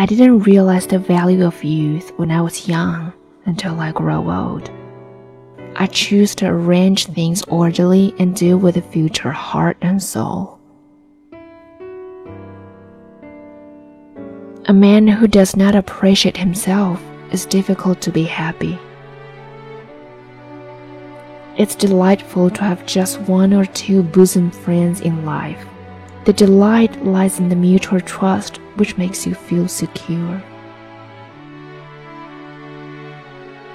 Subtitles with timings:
[0.00, 3.12] I didn't realize the value of youth when I was young
[3.44, 4.70] until I grow old.
[5.76, 10.58] I choose to arrange things orderly and deal with the future heart and soul.
[14.64, 18.78] A man who does not appreciate himself is difficult to be happy.
[21.58, 25.62] It's delightful to have just one or two bosom friends in life.
[26.24, 30.42] The delight lies in the mutual trust which makes you feel secure.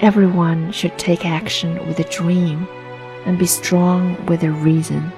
[0.00, 2.68] Everyone should take action with a dream
[3.24, 5.12] and be strong with a reason.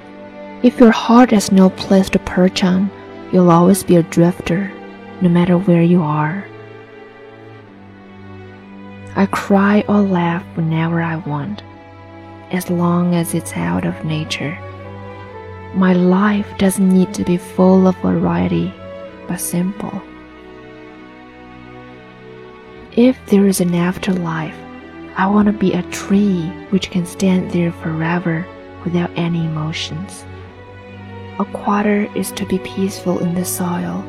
[0.62, 2.91] If your heart has no place to perch on,
[3.30, 4.72] you'll always be a drifter,
[5.20, 6.47] no matter where you are.
[9.16, 11.62] I cry or laugh whenever I want,
[12.50, 14.56] as long as it's out of nature.
[15.74, 18.72] My life doesn't need to be full of variety,
[19.27, 20.02] but simple.
[22.92, 24.56] If there is an afterlife,
[25.16, 28.47] I want to be a tree which can stand there forever
[28.84, 30.25] without any emotions.
[31.38, 34.05] A quarter is to be peaceful in the soil.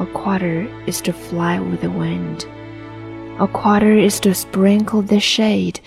[0.00, 2.46] A quarter is to fly with the wind.
[3.38, 5.80] A quarter is to sprinkle the shade,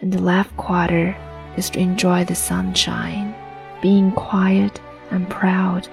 [0.00, 1.16] and the left quarter
[1.56, 3.34] is to enjoy the sunshine,
[3.80, 4.80] being quiet
[5.10, 5.88] and proud,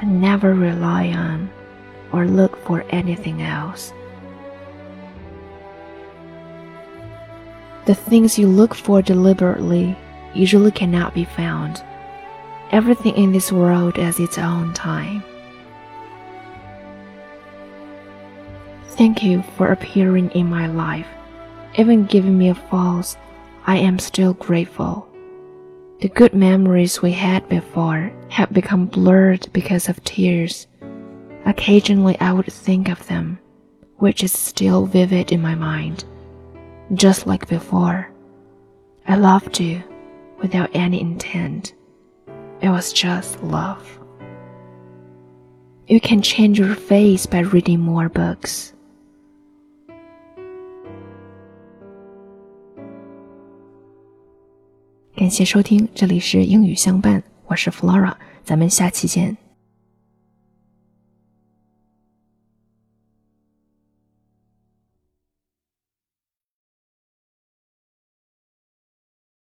[0.00, 1.50] and never rely on
[2.12, 3.92] or look for anything else.
[7.86, 9.96] The things you look for deliberately
[10.34, 11.82] usually cannot be found.
[12.70, 15.22] Everything in this world has its own time.
[18.88, 21.06] Thank you for appearing in my life.
[21.78, 23.16] Even giving me a false,
[23.66, 25.07] I am still grateful.
[26.00, 30.66] The good memories we had before have become blurred because of tears.
[31.44, 33.38] Occasionally I would think of them,
[33.96, 36.04] which is still vivid in my mind
[36.94, 38.10] just like before.
[39.06, 39.82] I loved you
[40.38, 41.74] without any intent.
[42.60, 43.98] It was just love.
[45.86, 48.74] You can change your face by reading more books.
[55.18, 58.14] 感谢收听，这里是英语相伴，我是 Flora，
[58.44, 59.36] 咱们下期见。